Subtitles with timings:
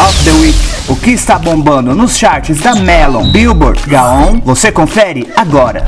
[0.00, 0.56] of the Week.
[0.88, 5.84] O que está bombando nos charts da Melon, Billboard, Gaon, você confere agora.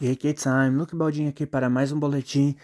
[0.00, 2.56] E aí, K-Time, Luke Baldinho aqui para mais um boletim.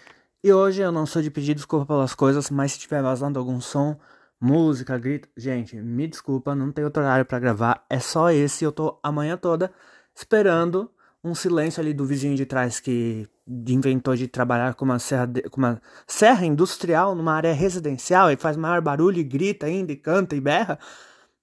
[0.43, 3.61] E hoje eu não sou de pedir desculpa pelas coisas, mas se tiver vazando algum
[3.61, 3.97] som,
[4.39, 8.63] música, grito, gente, me desculpa, não tem outro horário para gravar, é só esse.
[8.63, 9.71] Eu tô a manhã toda
[10.15, 10.89] esperando
[11.23, 13.27] um silêncio ali do vizinho de trás que
[13.67, 18.37] inventou de trabalhar com uma serra, de, com uma serra industrial numa área residencial e
[18.37, 20.79] faz maior barulho e grita ainda e canta e berra.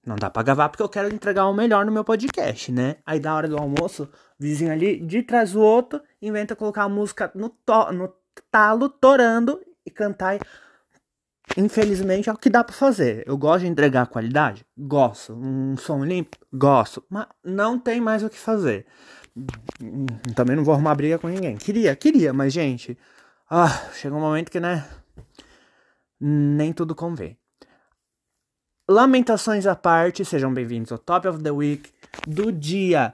[0.04, 2.96] Não dá pra gravar porque eu quero entregar o melhor no meu podcast, né?
[3.04, 4.08] Aí da hora do almoço,
[4.38, 8.12] vizinho ali de trás do outro inventa colocar a música no, to, no
[8.50, 10.38] talo, torando e cantar.
[11.56, 13.24] Infelizmente é o que dá para fazer.
[13.26, 14.64] Eu gosto de entregar qualidade?
[14.78, 15.34] Gosto.
[15.34, 16.36] Um som limpo?
[16.52, 17.04] Gosto.
[17.10, 18.86] Mas não tem mais o que fazer.
[20.34, 21.56] Também não vou arrumar briga com ninguém.
[21.56, 22.96] Queria, queria, mas, gente.
[23.50, 24.88] Ah, chega um momento que, né?
[26.18, 27.38] Nem tudo convém.
[28.88, 31.92] Lamentações à parte, sejam bem-vindos ao Top of the Week
[32.26, 33.12] do dia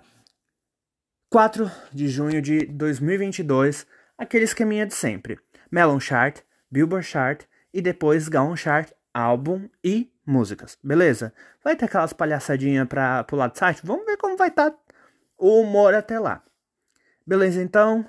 [1.29, 3.87] 4 de junho de 2022.
[4.17, 5.39] Aquele esqueminha de sempre:
[5.71, 7.43] Melon Chart, Billboard Chart
[7.75, 10.79] e depois Gaon Chart, álbum e músicas.
[10.85, 11.35] Beleza?
[11.65, 13.81] Vai ter aquelas palhaçadinhas pra pular do site?
[13.85, 14.77] Vamos ver como vai estar tá
[15.43, 16.41] o humor até lá.
[17.27, 18.07] Beleza, então?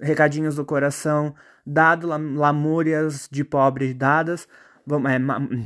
[0.00, 4.48] Recadinhos do coração, dado lamúrias de pobre dadas,
[5.10, 5.18] é,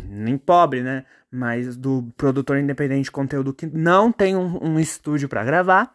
[0.08, 1.04] nem pobre, né?
[1.30, 5.94] Mas do produtor independente de conteúdo que não tem um, um estúdio para gravar.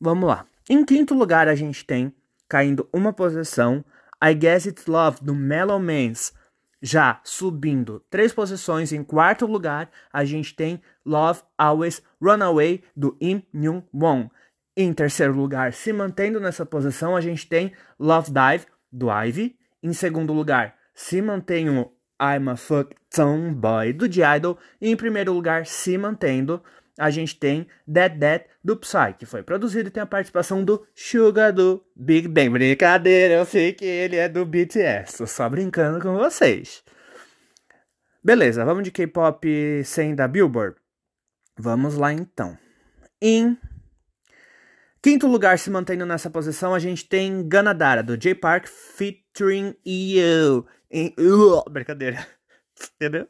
[0.00, 0.44] Vamos lá.
[0.68, 2.12] Em quinto lugar, a gente tem,
[2.48, 3.84] caindo uma posição,
[4.22, 6.34] I Guess It's Love, do Mellow Mans.
[6.80, 13.42] Já subindo três posições, em quarto lugar, a gente tem Love Always Runaway do Im
[13.52, 14.28] Myung Won.
[14.76, 19.56] Em terceiro lugar, se mantendo nessa posição, a gente tem Love Dive do Ivy.
[19.82, 24.58] Em segundo lugar, se mantém o I'm a Fuck Tomboy do The Idol.
[24.80, 26.62] E em primeiro lugar, se mantendo,
[26.98, 30.86] a gente tem Dead Dead do Psy, que foi produzido e tem a participação do
[30.94, 32.50] Suga do Big Bang.
[32.50, 36.82] Brincadeira, eu sei que ele é do BTS, tô só brincando com vocês.
[38.24, 40.76] Beleza, vamos de K-pop sem da Billboard?
[41.58, 42.58] Vamos lá então.
[43.22, 43.56] Em
[45.00, 50.66] quinto lugar, se mantendo nessa posição, a gente tem Ganadara, do J Park, featuring You.
[50.90, 51.14] Em...
[51.18, 52.26] Uh, brincadeira.
[52.96, 53.28] Entendeu?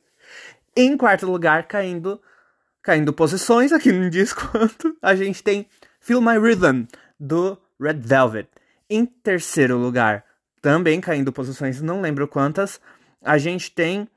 [0.75, 2.21] Em quarto lugar, caindo,
[2.87, 5.67] caindo posições, aqui diz quanto, a gente tem
[5.99, 6.87] Feel My Rhythm,
[7.19, 8.49] do Red Velvet.
[8.89, 10.25] Em terceiro lugar,
[10.63, 12.81] também caindo posições, não lembro quantas,
[13.21, 14.09] a gente tem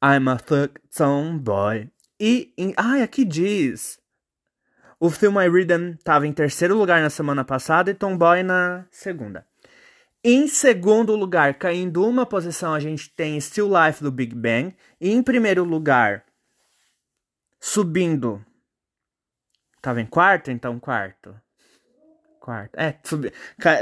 [0.00, 3.98] I'm a Thug Tomboy, e, em, ai, aqui diz.
[5.00, 9.44] O filme I Rhythm estava em terceiro lugar na semana passada e Tomboy na segunda.
[10.22, 14.76] Em segundo lugar, caindo uma posição, a gente tem Still Life do Big Bang.
[15.00, 16.24] E em primeiro lugar,
[17.60, 18.44] subindo.
[19.80, 20.50] Tava em quarto?
[20.50, 21.34] Então, quarto.
[22.40, 22.74] Quarto.
[22.76, 23.32] É, subi,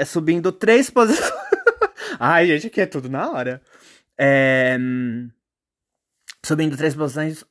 [0.07, 1.31] subindo três posições.
[2.19, 3.63] Ai, gente, aqui é tudo na hora.
[4.19, 4.77] É,
[6.45, 7.45] subindo três posições.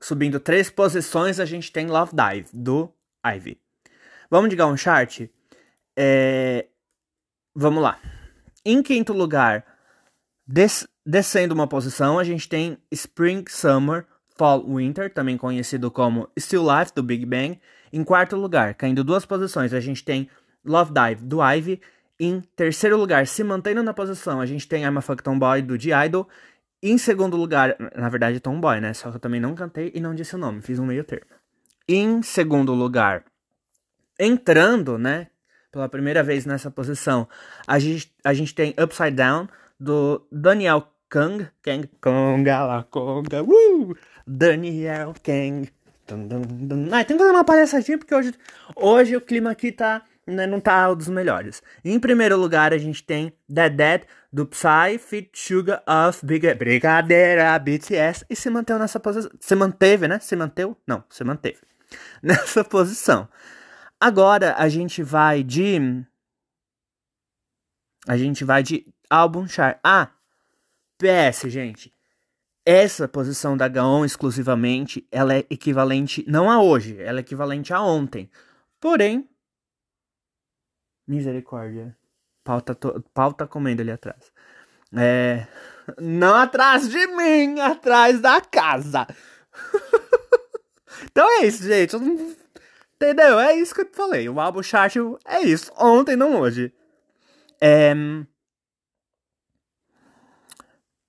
[0.00, 2.92] Subindo três posições, a gente tem Love Dive, do
[3.24, 3.60] Ivy.
[4.30, 5.28] Vamos de um chart?
[5.96, 6.66] É...
[7.54, 7.98] Vamos lá.
[8.64, 9.64] Em quinto lugar,
[10.46, 14.04] des descendo uma posição, a gente tem Spring, Summer,
[14.36, 17.60] Fall, Winter, também conhecido como Still Life, do Big Bang.
[17.92, 20.28] Em quarto lugar, caindo duas posições, a gente tem
[20.64, 21.80] Love Dive, do Ivy.
[22.18, 25.78] Em terceiro lugar, se mantendo na posição, a gente tem I'm a Fuck Tomboy, do
[25.78, 26.28] The Idol.
[26.82, 28.92] Em segundo lugar, na verdade, Tomboy, né?
[28.94, 31.26] Só que eu também não cantei e não disse o nome, fiz um meio termo.
[31.88, 33.24] Em segundo lugar,
[34.18, 35.28] entrando, né?
[35.70, 37.28] Pela primeira vez nessa posição,
[37.66, 39.46] a gente, a gente tem Upside Down,
[39.78, 41.48] do Daniel Kang.
[41.62, 43.96] Kang, Conga, la Conga, uh!
[44.26, 45.70] Daniel Kang.
[46.92, 48.32] Ah, tem que fazer uma palhaçadinha porque hoje,
[48.76, 51.62] hoje o clima aqui tá né, não tá dos melhores.
[51.84, 54.02] Em primeiro lugar, a gente tem Dead Dead
[54.32, 59.30] do Psy Fit Sugar of Big Brincadeira BTS e se manteve nessa posição.
[59.38, 60.18] Se manteve, né?
[60.18, 60.74] Se manteve?
[60.86, 61.60] Não, se manteve
[62.22, 63.28] nessa posição.
[64.00, 66.04] Agora a gente vai de
[68.06, 69.78] a gente vai de álbum chart.
[69.82, 70.10] Ah,
[70.98, 71.95] PS, gente.
[72.68, 77.80] Essa posição da Gaon exclusivamente, ela é equivalente não a hoje, ela é equivalente a
[77.80, 78.28] ontem.
[78.80, 79.28] Porém,
[81.06, 81.96] Misericórdia.
[82.42, 83.04] Pau tá, to...
[83.14, 84.32] Pau tá comendo ali atrás.
[84.96, 85.46] É.
[86.00, 89.06] Não atrás de mim, atrás da casa.
[91.04, 91.96] então é isso, gente.
[92.96, 93.38] Entendeu?
[93.38, 94.28] É isso que eu falei.
[94.28, 95.70] O álbum chart é isso.
[95.78, 96.72] Ontem, não hoje.
[97.60, 97.94] É...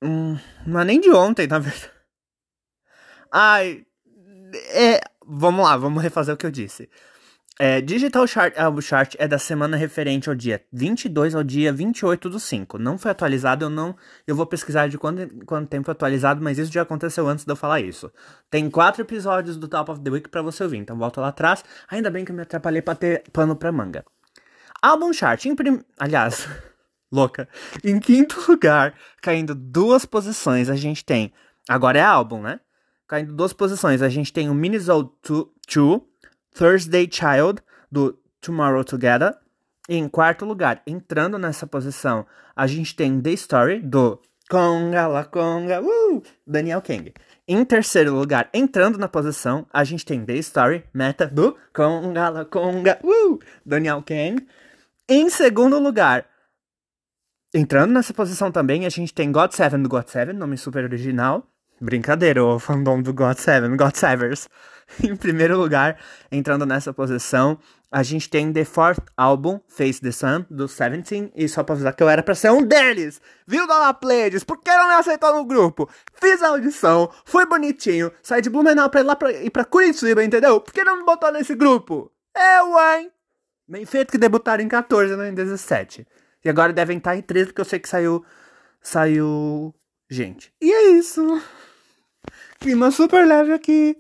[0.03, 1.91] Hum, não é nem de ontem, na verdade.
[3.31, 3.85] Ai.
[4.71, 6.89] É, vamos lá, vamos refazer o que eu disse.
[7.59, 12.29] É, Digital Chart Album Chart é da semana referente ao dia 22 ao dia 28
[12.29, 12.77] do 5.
[12.77, 13.95] Não foi atualizado, eu não.
[14.27, 17.51] Eu vou pesquisar de quanto, quanto tempo foi atualizado, mas isso já aconteceu antes de
[17.51, 18.11] eu falar isso.
[18.47, 21.63] Tem quatro episódios do Top of the Week para você ouvir, então volta lá atrás.
[21.89, 24.05] Ainda bem que eu me atrapalhei pra ter pano pra manga.
[24.79, 25.81] Album Chart, em prim...
[25.97, 26.47] aliás,
[27.11, 27.47] louca.
[27.83, 31.33] Em quinto lugar, caindo duas posições, a gente tem.
[31.67, 32.59] Agora é álbum, né?
[33.07, 36.01] Caindo duas posições, a gente tem o Minnesota 2
[36.53, 37.61] Thursday Child,
[37.91, 39.35] do Tomorrow Together.
[39.87, 42.25] E em quarto lugar, entrando nessa posição,
[42.55, 44.19] a gente tem The Story, do
[44.49, 47.13] Conga La Conga, uh, Daniel Kang.
[47.47, 52.45] Em terceiro lugar, entrando na posição, a gente tem The Story, Meta, do Conga La
[52.45, 54.45] Conga, uh, Daniel Kang.
[55.07, 56.25] Em segundo lugar,
[57.53, 61.47] entrando nessa posição também, a gente tem God Seven do God Seven, nome super original.
[61.79, 64.49] Brincadeira, o fandom do God Seven, God Severs.
[65.03, 65.99] em primeiro lugar,
[66.31, 67.59] entrando nessa posição,
[67.91, 71.31] a gente tem The Fourth Album, Face the Sun, do Seventeen.
[71.35, 73.21] E só pra avisar que eu era pra ser um deles.
[73.45, 74.43] Viu, Dona Pleiades?
[74.43, 75.89] Por que não me aceitou no grupo?
[76.13, 78.11] Fiz a audição, foi bonitinho.
[78.23, 80.59] Saí de Blumenau pra ir lá pra, ir pra Curitiba, entendeu?
[80.59, 82.11] Por que não me botou nesse grupo?
[82.35, 83.11] Eu, hein?
[83.67, 86.07] Bem feito que debutaram em 14, não em 17.
[86.47, 88.23] E agora devem estar em 13, porque eu sei que saiu.
[88.81, 89.75] Saiu.
[90.09, 90.53] Gente.
[90.61, 91.21] E é isso.
[92.57, 93.97] Clima super leve aqui.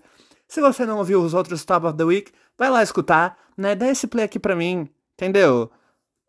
[0.47, 3.75] Se você não ouviu os outros Top of the Week, vai lá escutar, né?
[3.75, 5.69] Dá esse play aqui pra mim, entendeu?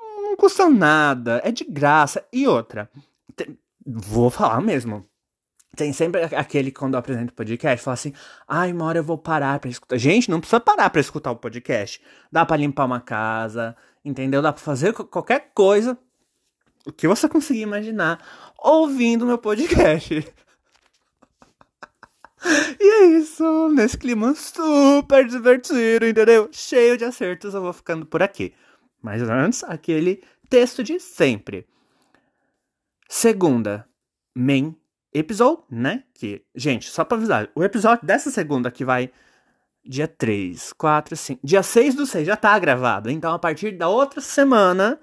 [0.00, 2.26] Não custa nada, é de graça.
[2.32, 2.90] E outra,
[3.36, 3.56] te...
[3.86, 5.08] vou falar mesmo.
[5.76, 8.12] Tem sempre aquele quando eu apresento o podcast, fala assim:
[8.48, 9.96] ai, uma hora eu vou parar pra escutar.
[9.96, 12.02] Gente, não precisa parar pra escutar o podcast.
[12.32, 14.42] Dá pra limpar uma casa, entendeu?
[14.42, 15.96] Dá pra fazer qualquer coisa,
[16.88, 18.18] o que você conseguir imaginar,
[18.58, 20.26] ouvindo meu podcast.
[22.80, 26.48] E é isso, nesse clima super divertido, entendeu?
[26.52, 28.54] Cheio de acertos, eu vou ficando por aqui.
[29.02, 31.66] Mas antes, aquele texto de sempre.
[33.08, 33.88] Segunda,
[34.36, 34.76] main
[35.12, 36.04] episode, né?
[36.14, 39.10] Que, gente, só pra avisar, o episódio dessa segunda que vai
[39.84, 43.10] dia 3, 4, 5, dia 6 do 6 já tá gravado.
[43.10, 45.00] Então, a partir da outra semana,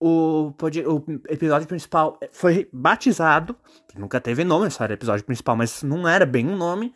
[0.00, 3.56] o, o episódio principal foi batizado.
[3.96, 6.94] Nunca teve nome, só era episódio principal, mas não era bem um nome.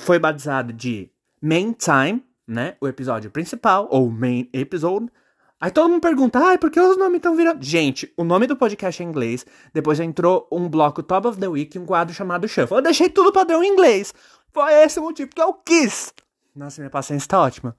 [0.00, 1.10] Foi batizado de
[1.40, 2.76] Main Time, né?
[2.80, 5.10] O episódio principal, ou Main Episode.
[5.58, 7.64] Aí todo mundo pergunta, ai, por que os nomes estão virando.
[7.64, 9.46] Gente, o nome do podcast é em inglês.
[9.72, 12.76] Depois entrou um bloco Top of the Week um quadro chamado Shuffle.
[12.76, 14.12] Eu deixei tudo padrão em inglês.
[14.52, 16.12] Foi esse o motivo que eu quis.
[16.54, 17.76] Nossa, minha paciência tá ótima.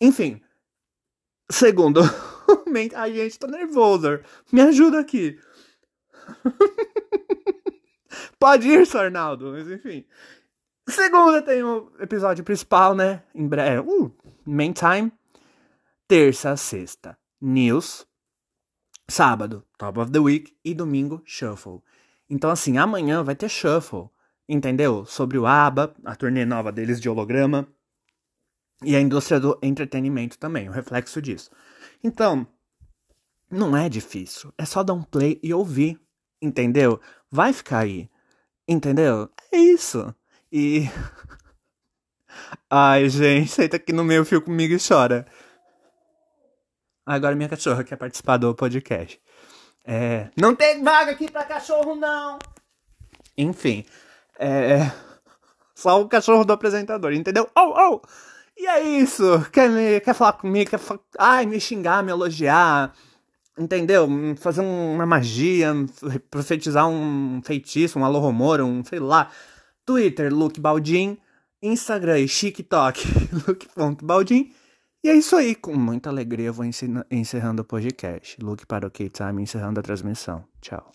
[0.00, 0.40] Enfim.
[1.50, 2.00] Segundo
[2.94, 4.20] Ai, gente, tô nervoso.
[4.50, 5.38] Me ajuda aqui.
[8.38, 10.04] Pode ir, Sarnaldo, mas enfim.
[10.88, 13.22] Segunda tem o episódio principal, né?
[13.34, 13.88] Em breve.
[13.88, 14.12] Uh,
[14.44, 15.12] main time.
[16.08, 18.06] Terça, sexta, news.
[19.08, 20.54] Sábado, top of the week.
[20.64, 21.80] E domingo, shuffle.
[22.28, 24.10] Então, assim, amanhã vai ter shuffle.
[24.48, 25.04] Entendeu?
[25.06, 27.66] Sobre o ABBA, a turnê nova deles de holograma.
[28.84, 31.50] E a indústria do entretenimento também, o reflexo disso.
[32.02, 32.46] Então,
[33.50, 34.52] não é difícil.
[34.56, 36.00] É só dar um play e ouvir.
[36.40, 37.00] Entendeu?
[37.30, 38.10] Vai ficar aí.
[38.66, 39.30] Entendeu?
[39.52, 40.14] É isso.
[40.50, 40.88] E.
[42.68, 45.26] Ai, gente, senta aqui no meio fio comigo e chora.
[47.04, 49.20] Agora minha cachorra quer participar do podcast.
[49.84, 50.30] É.
[50.36, 52.38] Não tem vaga aqui pra cachorro, não!
[53.36, 53.84] Enfim.
[54.38, 54.90] É.
[55.74, 57.50] Só o cachorro do apresentador, entendeu?
[57.56, 58.02] Oh, oh!
[58.56, 59.24] E é isso!
[59.52, 60.70] Quer, me, quer falar comigo?
[60.70, 60.80] Quer.
[61.18, 62.92] Ai, me xingar, me elogiar
[63.58, 64.08] entendeu?
[64.36, 65.72] Fazer uma magia,
[66.30, 69.30] profetizar um feitiço, um alohomora, um sei lá.
[69.84, 71.18] Twitter, Luke Baldin.
[71.62, 73.00] Instagram e TikTok,
[73.46, 74.52] Luke.baldin.
[75.04, 76.64] E é isso aí, com muita alegria eu vou
[77.10, 78.36] encerrando o podcast.
[78.42, 80.44] Luke para o K-Time, encerrando a transmissão.
[80.60, 80.90] Tchau.